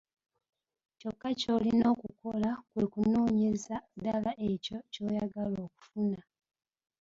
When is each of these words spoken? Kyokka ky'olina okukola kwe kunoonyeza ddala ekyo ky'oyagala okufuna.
Kyokka 0.99 1.29
ky'olina 1.39 1.85
okukola 1.93 2.49
kwe 2.71 2.83
kunoonyeza 2.93 3.75
ddala 3.95 4.31
ekyo 4.49 4.77
ky'oyagala 4.93 5.57
okufuna. 5.67 6.21